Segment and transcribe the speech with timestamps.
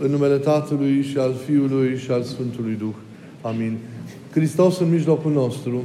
[0.00, 2.94] În numele Tatălui și al Fiului și al Sfântului Duh.
[3.40, 3.76] Amin.
[4.30, 5.84] Hristos în mijlocul nostru.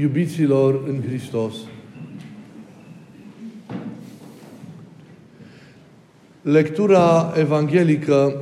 [0.00, 1.54] Iubiților în Hristos.
[6.42, 8.40] Lectura evanghelică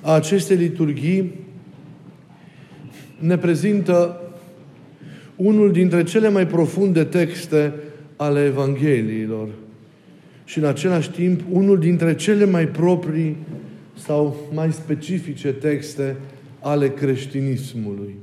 [0.00, 1.32] a acestei liturghii
[3.18, 4.20] ne prezintă
[5.36, 7.72] unul dintre cele mai profunde texte
[8.16, 9.48] ale Evangheliilor
[10.52, 13.36] și în același timp unul dintre cele mai proprii
[13.94, 16.16] sau mai specifice texte
[16.60, 18.14] ale creștinismului.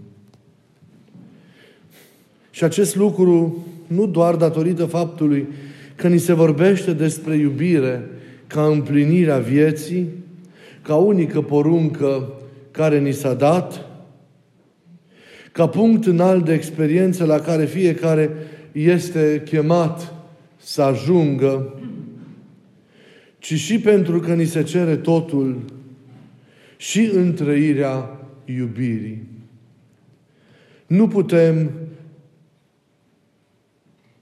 [2.51, 5.47] Și acest lucru nu doar datorită faptului
[5.95, 8.09] că ni se vorbește despre iubire
[8.47, 10.07] ca împlinirea vieții,
[10.81, 12.33] ca unică poruncă
[12.71, 13.85] care ni s-a dat,
[15.51, 18.29] ca punct înalt de experiență la care fiecare
[18.71, 20.13] este chemat
[20.57, 21.73] să ajungă,
[23.39, 25.61] ci și pentru că ni se cere totul
[26.77, 29.27] și întrăirea iubirii.
[30.87, 31.71] Nu putem,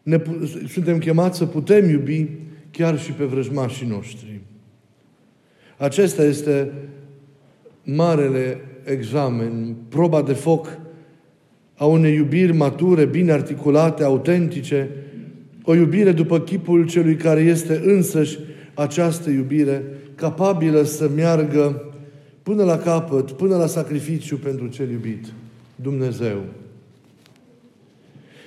[0.04, 0.22] ne,
[0.68, 2.28] suntem chemați să putem iubi
[2.72, 4.40] chiar și pe vrăjmașii noștri.
[5.78, 6.72] Acesta este
[7.84, 10.80] marele examen, proba de foc
[11.76, 14.90] a unei iubiri mature, bine articulate, autentice,
[15.64, 18.40] o iubire după chipul celui care este însăși
[18.78, 19.84] această iubire,
[20.16, 21.94] capabilă să meargă
[22.44, 25.26] până la capăt, până la sacrificiu pentru cel iubit,
[25.76, 26.44] Dumnezeu.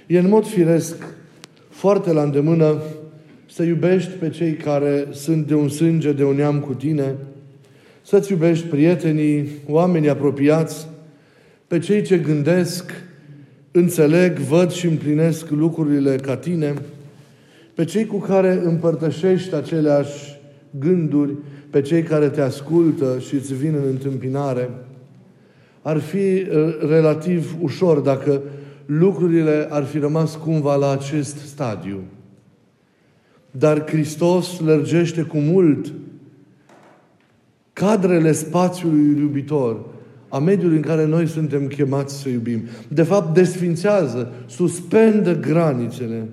[0.06, 0.97] E în mod firesc
[1.69, 2.83] foarte la îndemână
[3.51, 7.14] să iubești pe cei care sunt de un sânge, de un neam cu tine,
[8.03, 10.89] să-ți iubești prietenii, oamenii apropiați,
[11.67, 12.92] pe cei ce gândesc,
[13.70, 16.75] înțeleg, văd și împlinesc lucrurile ca tine,
[17.81, 20.41] pe cei cu care împărtășești aceleași
[20.78, 21.34] gânduri,
[21.70, 24.70] pe cei care te ascultă și îți vin în întâmpinare,
[25.83, 26.47] ar fi uh,
[26.89, 28.42] relativ ușor dacă
[28.86, 31.98] lucrurile ar fi rămas cumva la acest stadiu.
[33.51, 35.92] Dar Hristos lărgește cu mult
[37.73, 39.85] cadrele spațiului iubitor,
[40.29, 42.62] a mediului în care noi suntem chemați să iubim.
[42.89, 46.29] De fapt, desfințează, suspendă granițele,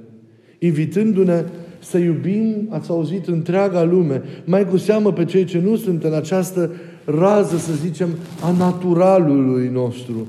[0.59, 1.43] invitându-ne
[1.79, 6.13] să iubim, ați auzit, întreaga lume, mai cu seamă pe cei ce nu sunt în
[6.13, 6.71] această
[7.05, 8.09] rază, să zicem,
[8.41, 10.27] a naturalului nostru,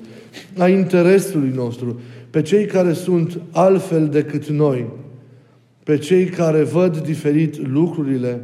[0.59, 2.01] a interesului nostru,
[2.31, 4.87] pe cei care sunt altfel decât noi,
[5.83, 8.41] pe cei care văd diferit lucrurile,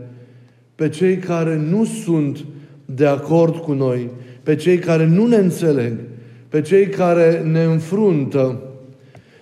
[0.75, 2.44] pe cei care nu sunt
[2.84, 4.11] de acord cu noi,
[4.43, 5.93] pe cei care nu ne înțeleg,
[6.49, 8.62] pe cei care ne înfruntă,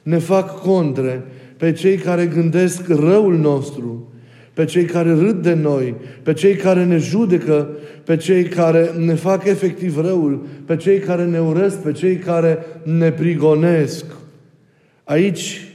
[0.03, 1.23] ne fac contre,
[1.63, 4.13] pe cei care gândesc răul nostru,
[4.53, 7.69] pe cei care râd de noi, pe cei care ne judecă,
[8.05, 12.59] pe cei care ne fac efectiv răul, pe cei care ne urăsc, pe cei care
[12.85, 14.05] ne prigonesc.
[15.05, 15.75] Aici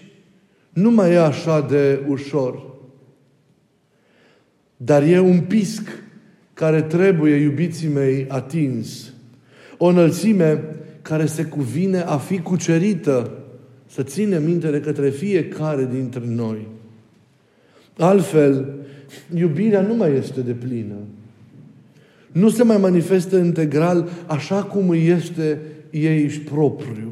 [0.69, 2.65] nu mai e așa de ușor.
[4.77, 5.89] Dar e un pisc
[6.53, 9.13] care trebuie, iubiții mei, atins.
[9.77, 10.63] O înălțime
[11.01, 13.36] care se cuvine a fi cucerită,
[13.87, 16.67] să ținem minte de către fiecare dintre noi.
[17.97, 18.73] Altfel,
[19.35, 20.95] iubirea nu mai este de plină.
[22.31, 27.11] Nu se mai manifestă integral așa cum este ei propriu.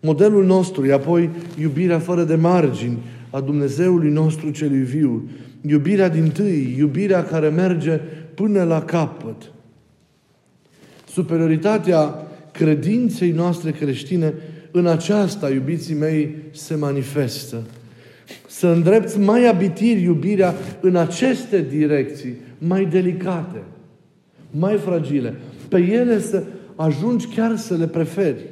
[0.00, 2.98] Modelul nostru e apoi iubirea fără de margini
[3.30, 5.28] a Dumnezeului nostru celui viu.
[5.60, 8.00] Iubirea din tâi, iubirea care merge
[8.34, 9.52] până la capăt.
[11.08, 12.14] Superioritatea
[12.52, 14.34] credinței noastre creștine
[14.76, 17.62] în aceasta, iubiții mei, se manifestă.
[18.46, 23.62] Să îndrepți mai abitir iubirea în aceste direcții, mai delicate,
[24.50, 25.34] mai fragile.
[25.68, 26.42] Pe ele să
[26.74, 28.48] ajungi chiar să le preferi.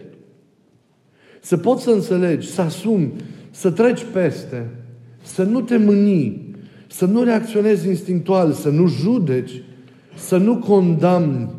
[1.40, 3.12] Să poți să înțelegi, să asumi,
[3.50, 4.68] să treci peste,
[5.22, 6.54] să nu te mâni,
[6.86, 9.62] să nu reacționezi instinctual, să nu judeci,
[10.14, 11.50] să nu condamni,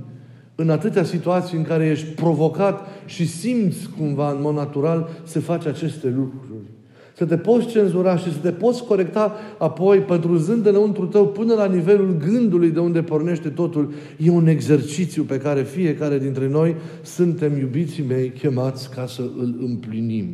[0.55, 5.65] în atâtea situații în care ești provocat și simți cumva în mod natural să faci
[5.65, 6.71] aceste lucruri.
[7.15, 11.65] Să te poți cenzura și să te poți corecta apoi, pătruzând înăuntru tău până la
[11.65, 13.93] nivelul gândului de unde pornește totul.
[14.17, 19.55] E un exercițiu pe care fiecare dintre noi suntem, iubiții mei, chemați ca să îl
[19.59, 20.27] împlinim.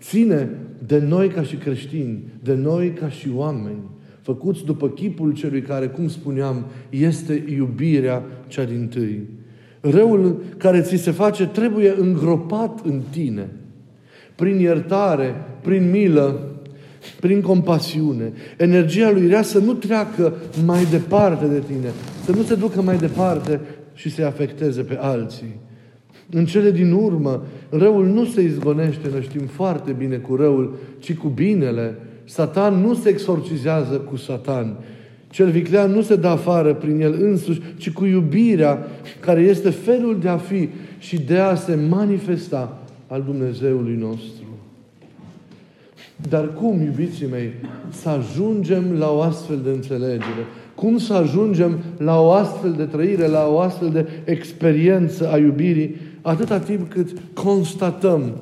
[0.00, 0.50] Ține
[0.86, 3.82] de noi ca și creștini, de noi ca și oameni,
[4.22, 9.20] făcuți după chipul celui care, cum spuneam, este iubirea cea din tâi.
[9.80, 13.48] Răul care ți se face trebuie îngropat în tine.
[14.34, 16.52] Prin iertare, prin milă,
[17.20, 18.32] prin compasiune.
[18.56, 20.34] Energia lui rea să nu treacă
[20.64, 21.90] mai departe de tine,
[22.24, 23.60] să nu se ducă mai departe
[23.94, 25.60] și să-i afecteze pe alții.
[26.30, 31.14] În cele din urmă, răul nu se izgonește, noi știm foarte bine, cu răul, ci
[31.14, 31.96] cu binele.
[32.24, 34.76] Satan nu se exorcizează cu Satan.
[35.30, 38.86] Cel viclean nu se dă afară prin el însuși, ci cu iubirea,
[39.20, 44.44] care este felul de a fi și de a se manifesta al Dumnezeului nostru.
[46.28, 47.52] Dar cum, iubiții mei,
[47.90, 50.46] să ajungem la o astfel de înțelegere?
[50.74, 55.96] Cum să ajungem la o astfel de trăire, la o astfel de experiență a iubirii,
[56.22, 58.32] atâta timp cât constatăm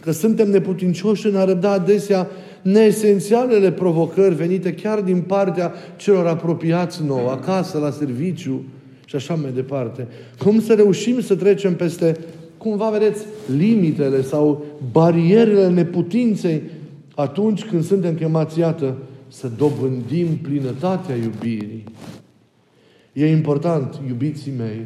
[0.00, 2.28] că suntem neputincioși în a răbda adesea
[2.62, 8.64] neesențialele provocări venite chiar din partea celor apropiați nouă, acasă, la serviciu
[9.04, 10.06] și așa mai departe.
[10.38, 12.16] Cum să reușim să trecem peste,
[12.56, 13.26] cumva vedeți,
[13.56, 16.62] limitele sau barierele neputinței
[17.14, 18.96] atunci când suntem chemați, iată,
[19.28, 21.84] să dobândim plinătatea iubirii.
[23.12, 24.80] E important, iubiții mei,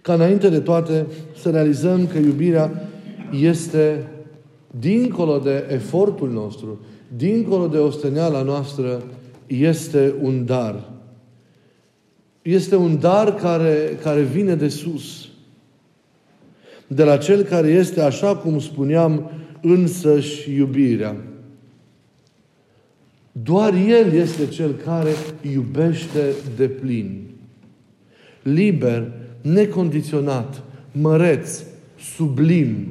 [0.00, 1.06] ca înainte de toate
[1.40, 2.88] să realizăm că iubirea
[3.40, 4.06] este
[4.78, 6.80] dincolo de efortul nostru,
[7.16, 9.02] dincolo de osteneala noastră,
[9.46, 10.92] este un dar.
[12.42, 15.28] Este un dar care, care vine de sus.
[16.86, 19.30] De la cel care este, așa cum spuneam,
[19.62, 21.16] însăși iubirea.
[23.32, 25.10] Doar El este Cel care
[25.52, 27.22] iubește de plin.
[28.42, 30.62] Liber, necondiționat,
[30.92, 31.62] măreț,
[32.16, 32.86] sublim,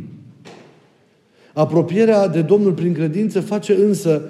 [1.53, 4.21] Apropierea de Domnul prin credință face însă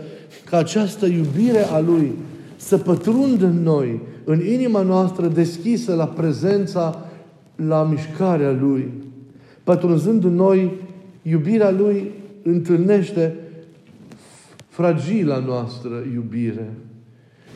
[0.46, 2.12] ca această iubire a Lui
[2.56, 7.06] să pătrundă în noi, în inima noastră deschisă la prezența,
[7.56, 8.92] la mișcarea Lui.
[9.64, 10.72] Pătrunzând în noi,
[11.22, 12.12] iubirea Lui
[12.44, 13.36] întâlnește
[14.68, 16.70] fragila noastră iubire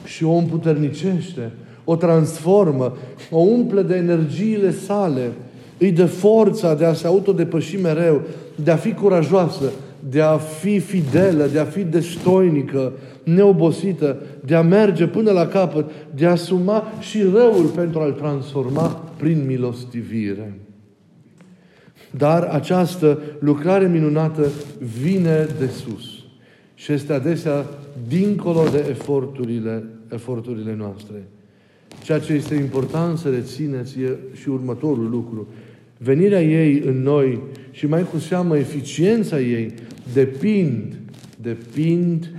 [0.05, 1.51] și o împuternicește,
[1.83, 2.97] o transformă,
[3.31, 5.31] o umple de energiile sale,
[5.77, 8.21] îi dă forța de a se autodepăși mereu,
[8.63, 9.71] de a fi curajoasă,
[10.09, 12.93] de a fi fidelă, de a fi destoinică,
[13.23, 18.87] neobosită, de a merge până la capăt, de a asuma și răul pentru a-l transforma
[19.17, 20.59] prin milostivire.
[22.11, 24.47] Dar această lucrare minunată
[25.01, 26.05] vine de sus
[26.73, 27.65] și este adesea
[28.07, 29.83] dincolo de eforturile,
[30.13, 31.27] eforturile noastre.
[32.03, 35.47] Ceea ce este important să rețineți e și următorul lucru
[35.97, 37.39] venirea ei în noi
[37.71, 39.73] și mai cu seamă eficiența ei
[40.13, 40.95] depind,
[41.41, 42.31] depind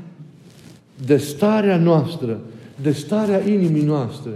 [1.07, 2.41] de starea noastră,
[2.83, 4.33] de starea inimii noastre.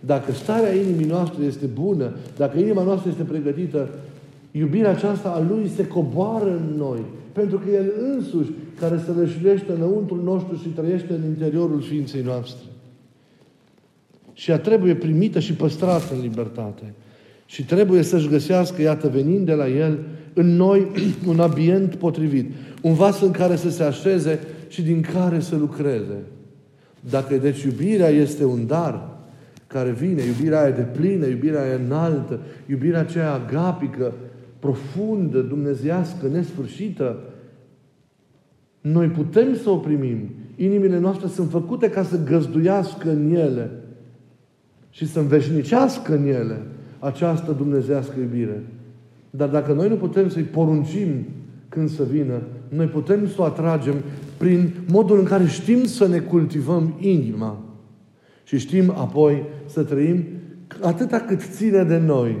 [0.00, 3.88] Dacă starea inimii noastre este bună, dacă inima noastră este pregătită,
[4.50, 7.00] iubirea aceasta a Lui se coboară în noi.
[7.32, 8.50] Pentru că El însuși,
[8.80, 12.64] care se rășuiește înăuntru nostru și trăiește în interiorul ființei noastre.
[14.32, 16.94] Și ea trebuie primită și păstrată în libertate.
[17.50, 19.98] Și trebuie să-și găsească, iată, venind de la El,
[20.34, 20.86] în noi
[21.28, 22.52] un ambient potrivit.
[22.82, 24.38] Un vas în care să se așeze
[24.68, 26.16] și din care să lucreze.
[27.10, 29.08] Dacă, deci, iubirea este un dar
[29.66, 34.12] care vine, iubirea aia de plină, iubirea aia înaltă, iubirea aceea agapică,
[34.58, 37.18] profundă, dumnezească, nesfârșită,
[38.80, 40.30] noi putem să o primim.
[40.56, 43.70] Inimile noastre sunt făcute ca să găzduiască în ele
[44.90, 46.62] și să înveșnicească în ele
[47.00, 48.62] această dumnezească iubire.
[49.30, 51.08] Dar dacă noi nu putem să-i poruncim
[51.68, 53.94] când să vină, noi putem să o atragem
[54.36, 57.64] prin modul în care știm să ne cultivăm inima.
[58.44, 60.24] Și știm apoi să trăim
[60.80, 62.36] atâta cât ține de noi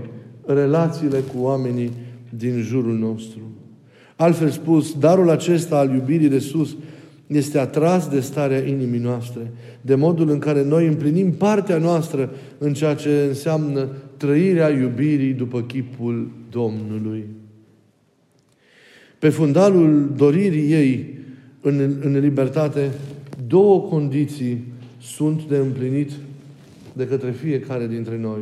[0.46, 1.90] relațiile cu oamenii
[2.36, 3.40] din jurul nostru.
[4.16, 6.76] Altfel spus, darul acesta al iubirii de sus
[7.32, 12.74] este atras de starea inimii noastre, de modul în care noi împlinim partea noastră în
[12.74, 17.24] ceea ce înseamnă trăirea iubirii după chipul Domnului.
[19.18, 21.18] Pe fundalul doririi ei
[21.60, 22.90] în, în libertate,
[23.46, 24.64] două condiții
[25.00, 26.10] sunt de împlinit
[26.92, 28.40] de către fiecare dintre noi.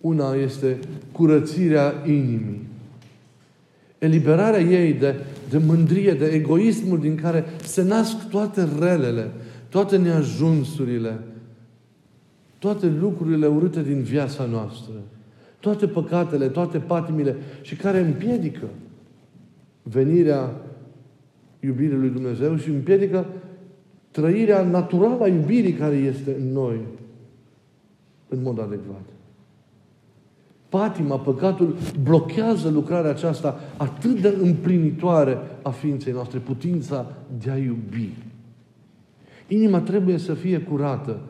[0.00, 0.78] Una este
[1.12, 2.67] curățirea inimii.
[3.98, 5.14] Eliberarea ei de,
[5.50, 9.30] de mândrie, de egoismul din care se nasc toate relele,
[9.68, 11.18] toate neajunsurile,
[12.58, 14.92] toate lucrurile urâte din viața noastră,
[15.60, 18.68] toate păcatele, toate patimile și care împiedică
[19.82, 20.56] venirea
[21.60, 23.26] iubirii lui Dumnezeu și împiedică
[24.10, 26.80] trăirea naturală a iubirii care este în noi
[28.28, 29.04] în mod adecvat.
[30.68, 38.08] Patima, păcatul, blochează lucrarea aceasta atât de împlinitoare a ființei noastre, putința de a iubi.
[39.48, 41.20] Inima trebuie să fie curată.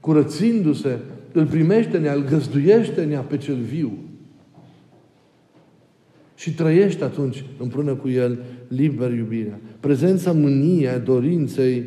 [0.00, 0.98] Curățindu-se,
[1.32, 3.92] îl primește nea, îl găzduiește nea pe cel viu.
[6.34, 9.60] Și trăiește atunci împreună cu el liber iubirea.
[9.80, 11.84] Prezența mâniei, dorinței,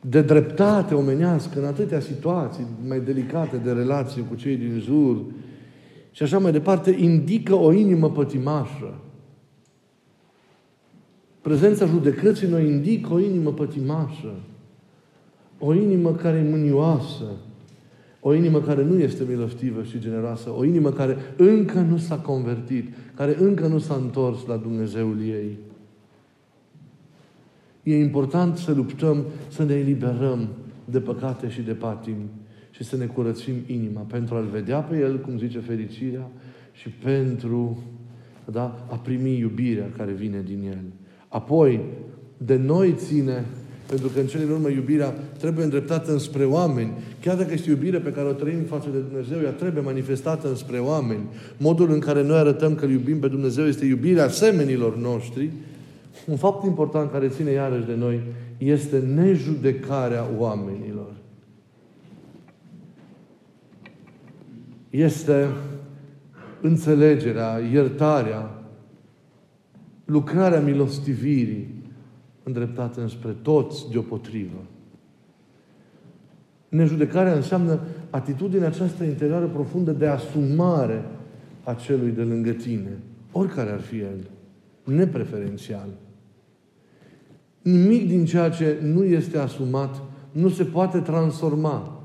[0.00, 5.16] de dreptate omenească în atâtea situații mai delicate de relație cu cei din jur
[6.16, 8.94] și așa mai departe, indică o inimă pătimașă.
[11.40, 14.34] Prezența judecății noi indică o inimă pătimașă.
[15.58, 17.24] O inimă care e mânioasă.
[18.20, 20.50] O inimă care nu este milostivă și generoasă.
[20.56, 22.94] O inimă care încă nu s-a convertit.
[23.14, 25.58] Care încă nu s-a întors la Dumnezeul ei.
[27.82, 30.48] E important să luptăm, să ne eliberăm
[30.84, 32.28] de păcate și de patimi
[32.76, 36.30] și să ne curățim inima pentru a-L vedea pe El, cum zice fericirea,
[36.72, 37.78] și pentru
[38.52, 40.84] da, a primi iubirea care vine din El.
[41.28, 41.80] Apoi,
[42.36, 43.44] de noi ține,
[43.88, 46.92] pentru că în cele din urmă iubirea trebuie îndreptată înspre oameni.
[47.20, 50.78] Chiar dacă este iubire pe care o trăim față de Dumnezeu, ea trebuie manifestată înspre
[50.78, 51.24] oameni.
[51.56, 55.50] Modul în care noi arătăm că iubim pe Dumnezeu este iubirea semenilor noștri.
[56.26, 58.20] Un fapt important care ține iarăși de noi
[58.58, 60.95] este nejudecarea oamenilor.
[64.90, 65.48] Este
[66.60, 68.62] înțelegerea, iertarea,
[70.04, 71.74] lucrarea milostivirii
[72.42, 74.64] îndreptată înspre toți deopotrivă.
[76.68, 81.04] Nejudecarea înseamnă atitudinea aceasta interioară profundă de asumare
[81.64, 82.98] a celui de lângă tine,
[83.32, 84.30] oricare ar fi el,
[84.84, 85.88] nepreferențial.
[87.62, 90.02] Nimic din ceea ce nu este asumat
[90.32, 91.95] nu se poate transforma.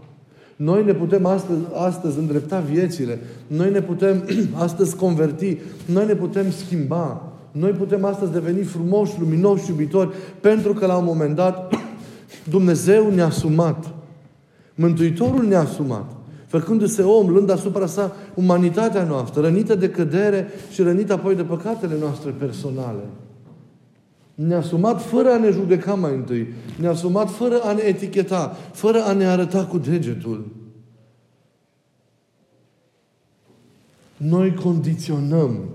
[0.63, 3.19] Noi ne putem astăzi, astăzi îndrepta viețile.
[3.47, 4.23] Noi ne putem
[4.65, 5.57] astăzi converti.
[5.85, 7.31] Noi ne putem schimba.
[7.51, 11.73] Noi putem astăzi deveni frumoși, luminoși, iubitori, pentru că la un moment dat
[12.49, 13.93] Dumnezeu ne-a asumat.
[14.75, 16.11] Mântuitorul ne-a asumat.
[16.47, 21.95] Făcându-se om, luând asupra sa umanitatea noastră, rănită de cădere și rănită apoi de păcatele
[21.99, 23.03] noastre personale.
[24.47, 26.47] Ne-a asumat fără a ne judeca mai întâi.
[26.79, 30.47] Ne-a asumat fără a ne eticheta, fără a ne arăta cu degetul.
[34.17, 35.69] Noi condiționăm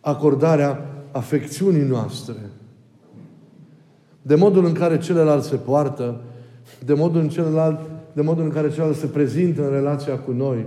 [0.00, 2.36] acordarea afecțiunii noastre
[4.22, 6.20] de modul în care celălalt se poartă,
[6.84, 7.80] de modul în celălalt,
[8.12, 10.66] de modul în care celălalt se prezintă în relația cu noi,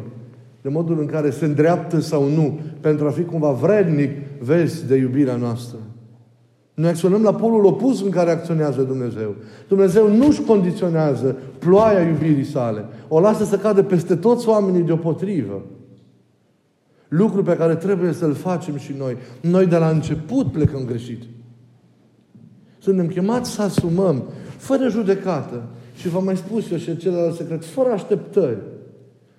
[0.61, 4.95] de modul în care se îndreaptă sau nu, pentru a fi cumva vrednic, vezi, de
[4.95, 5.77] iubirea noastră.
[6.77, 9.35] Noi acționăm la polul opus în care acționează Dumnezeu.
[9.67, 12.85] Dumnezeu nu-și condiționează ploaia iubirii sale.
[13.07, 15.61] O lasă să cadă peste toți oamenii deopotrivă.
[17.07, 19.17] Lucru pe care trebuie să-l facem și noi.
[19.41, 21.21] Noi de la început plecăm greșit.
[22.77, 24.23] Suntem chemați să asumăm,
[24.57, 25.63] fără judecată,
[25.95, 28.57] și v-am mai spus eu și celălalt secret, fără așteptări.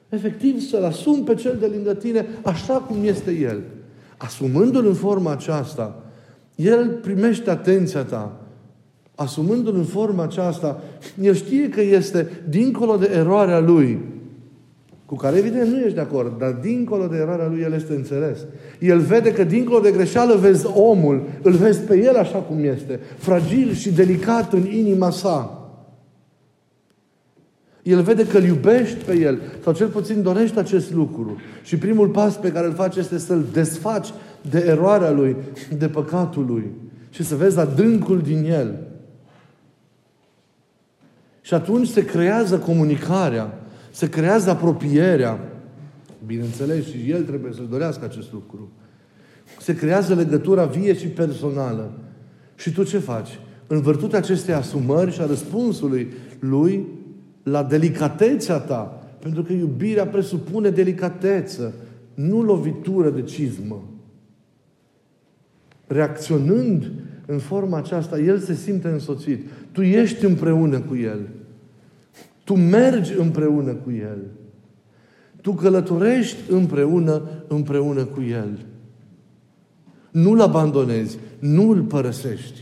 [0.08, 3.62] Efectiv să-l asum pe cel de lângă tine așa cum este el.
[4.16, 6.02] Asumându-l în forma aceasta,
[6.58, 8.40] el primește atenția ta.
[9.14, 10.82] Asumându-l în forma aceasta,
[11.20, 13.98] el știe că este dincolo de eroarea lui,
[15.06, 18.38] cu care evident nu ești de acord, dar dincolo de eroarea lui el este înțeles.
[18.78, 23.00] El vede că dincolo de greșeală vezi omul, îl vezi pe el așa cum este,
[23.16, 25.52] fragil și delicat în inima sa.
[27.82, 31.36] El vede că îl iubești pe el, sau cel puțin dorești acest lucru.
[31.62, 34.08] Și primul pas pe care îl faci este să-l desfaci
[34.50, 35.36] de eroarea lui,
[35.78, 36.70] de păcatul lui.
[37.10, 38.78] Și să vezi adâncul din el.
[41.40, 43.58] Și atunci se creează comunicarea,
[43.90, 45.38] se creează apropierea.
[46.26, 48.70] Bineînțeles, și el trebuie să-și dorească acest lucru.
[49.60, 51.92] Se creează legătura vie și personală.
[52.54, 53.38] Și tu ce faci?
[53.66, 56.86] În virtutea acestei asumări și a răspunsului lui
[57.42, 61.74] la delicatețea ta, pentru că iubirea presupune delicateță,
[62.14, 63.82] nu lovitură de cizmă.
[65.88, 66.90] Reacționând
[67.26, 69.46] în forma aceasta, el se simte însoțit.
[69.72, 71.20] Tu ești împreună cu el.
[72.44, 74.18] Tu mergi împreună cu El.
[75.40, 78.58] Tu călătorești împreună, împreună cu El.
[80.10, 82.60] Nu-L abandonezi, nu îl părăsești.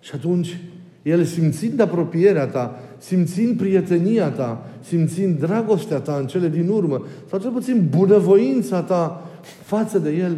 [0.00, 0.60] Și atunci,
[1.02, 7.38] El simțind apropierea ta, simțind prietenia ta, simțind dragostea ta în cele din urmă, sau
[7.38, 9.30] cel puțin bunăvoința ta
[9.64, 10.36] față de El,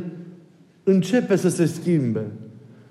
[0.85, 2.25] începe să se schimbe.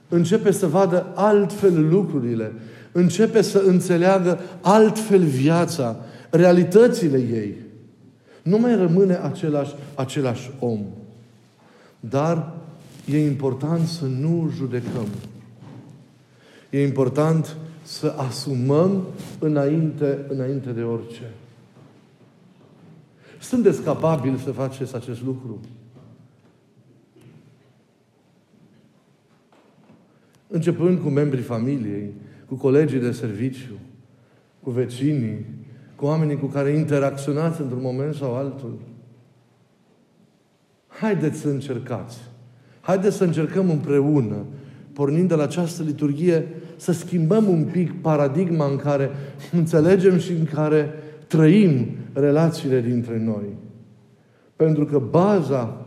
[0.09, 2.51] Începe să vadă altfel lucrurile
[2.93, 5.95] începe să înțeleagă altfel viața,
[6.29, 7.55] realitățile ei.
[8.41, 10.79] Nu mai rămâne același, același om.
[11.99, 12.53] Dar
[13.05, 15.07] e important să nu judecăm.
[16.69, 19.03] E important să asumăm
[19.39, 21.31] înainte, înainte de orice.
[23.39, 25.59] Sunteți capabili să faceți acest lucru?
[30.53, 32.13] Începând cu membrii familiei,
[32.47, 33.73] cu colegii de serviciu,
[34.63, 35.45] cu vecinii,
[35.95, 38.79] cu oamenii cu care interacționați într-un moment sau altul.
[40.87, 42.17] Haideți să încercați.
[42.81, 44.45] Haideți să încercăm împreună,
[44.93, 49.09] pornind de la această liturghie, să schimbăm un pic paradigma în care
[49.51, 50.89] înțelegem și în care
[51.27, 53.45] trăim relațiile dintre noi.
[54.55, 55.85] Pentru că baza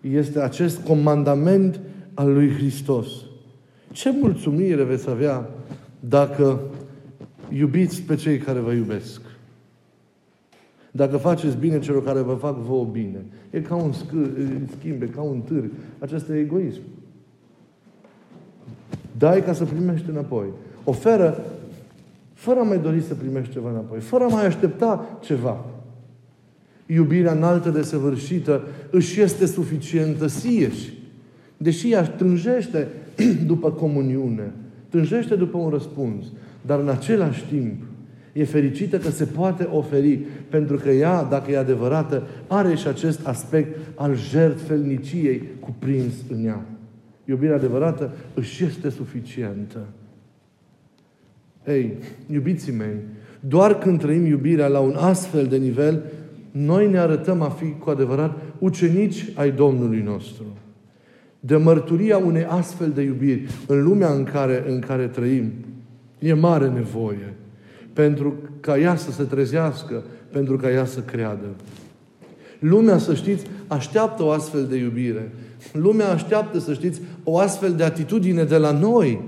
[0.00, 1.80] este acest comandament
[2.14, 3.25] al lui Hristos.
[3.96, 5.50] Ce mulțumire veți avea
[6.00, 6.60] dacă
[7.48, 9.20] iubiți pe cei care vă iubesc.
[10.90, 13.24] Dacă faceți bine celor care vă fac vouă bine.
[13.50, 15.70] E ca un schimb, e ca un târg.
[15.98, 16.80] Acesta e egoism.
[19.18, 20.46] Dai ca să primești înapoi.
[20.84, 21.44] Oferă
[22.32, 24.00] fără a mai dori să primești ceva înapoi.
[24.00, 25.64] Fără a mai aștepta ceva.
[26.86, 30.92] Iubirea înaltă de săvârșită își este suficientă sieși.
[31.56, 32.88] Deși ea tânjește
[33.46, 34.52] după comuniune,
[34.88, 36.24] tânjește după un răspuns,
[36.66, 37.82] dar în același timp
[38.32, 43.26] e fericită că se poate oferi, pentru că ea, dacă e adevărată, are și acest
[43.26, 46.64] aspect al jertfelniciei cuprins în ea.
[47.24, 49.78] Iubirea adevărată își este suficientă.
[51.66, 51.92] Ei,
[52.26, 52.96] iubiții mei,
[53.40, 56.02] doar când trăim iubirea la un astfel de nivel,
[56.50, 60.44] noi ne arătăm a fi cu adevărat ucenici ai Domnului nostru.
[61.46, 65.52] De mărturia unei astfel de iubiri în lumea în care, în care trăim,
[66.18, 67.34] E mare nevoie
[67.92, 71.46] pentru ca ea să se trezească, pentru ca ea să creadă.
[72.58, 75.32] Lumea, să știți, așteaptă o astfel de iubire.
[75.72, 79.20] Lumea așteaptă, să știți, o astfel de atitudine de la noi,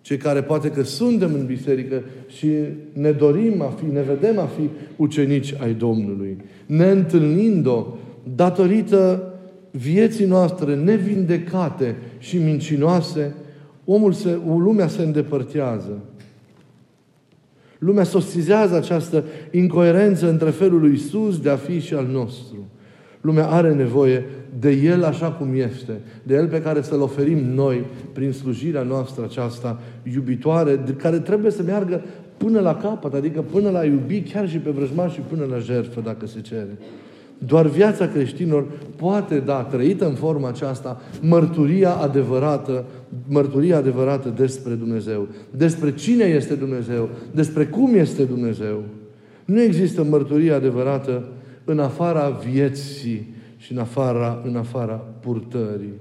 [0.00, 2.48] cei care poate că suntem în biserică și
[2.92, 6.36] ne dorim a fi, ne vedem a fi ucenici ai Domnului.
[6.66, 7.86] Ne întâlnind-o
[8.34, 9.31] datorită
[9.72, 13.34] vieții noastre nevindecate și mincinoase,
[13.84, 15.98] omul se, lumea se îndepărtează.
[17.78, 22.56] Lumea sosizează această incoerență între felul lui Isus de a fi și al nostru.
[23.20, 24.24] Lumea are nevoie
[24.58, 29.24] de El așa cum este, de El pe care să-L oferim noi prin slujirea noastră
[29.24, 29.80] aceasta
[30.14, 32.02] iubitoare, de care trebuie să meargă
[32.36, 36.00] până la capăt, adică până la iubi chiar și pe vrăjmași și până la jertfă,
[36.00, 36.78] dacă se cere.
[37.46, 42.84] Doar viața creștinilor poate da, trăită în forma aceasta, mărturia adevărată,
[43.28, 45.28] mărturia adevărată despre Dumnezeu.
[45.50, 48.82] Despre cine este Dumnezeu, despre cum este Dumnezeu.
[49.44, 51.28] Nu există mărturie adevărată
[51.64, 55.92] în afara vieții și în afara, în afara purtării.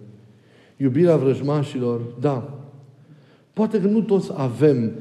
[0.78, 2.60] Iubirea vrăjmașilor, da,
[3.54, 4.92] poate că nu toți avem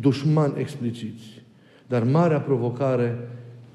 [0.00, 1.42] dușmani expliciți,
[1.86, 3.28] dar marea provocare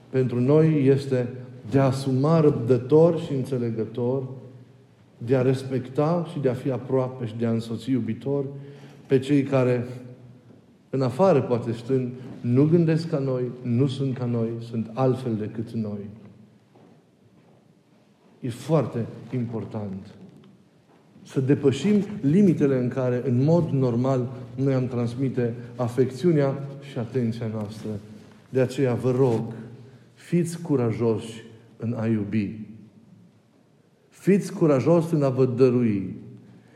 [0.10, 1.28] pentru noi este
[1.70, 4.24] de a asuma răbdător și înțelegător,
[5.18, 8.46] de a respecta și de a fi aproape și de a însoți iubitor
[9.06, 9.88] pe cei care
[10.90, 15.72] în afară, poate stând, nu gândesc ca noi, nu sunt ca noi, sunt altfel decât
[15.72, 16.10] noi.
[18.40, 20.16] E foarte important
[21.24, 27.90] să depășim limitele în care, în mod normal, noi am transmite afecțiunea și atenția noastră.
[28.50, 29.42] De aceea vă rog,
[30.14, 31.44] fiți curajoși
[31.78, 32.60] în a iubi.
[34.10, 36.16] Fiți curajos în a vă dărui.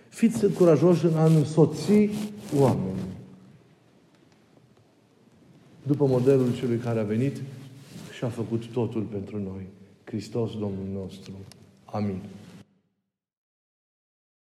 [0.09, 2.09] Fiți curajoși în a însoți
[2.57, 2.99] oameni.
[5.83, 7.41] După modelul celui care a venit
[8.13, 9.67] și a făcut totul pentru noi.
[10.03, 11.31] Hristos Domnul nostru.
[11.85, 12.21] Amin.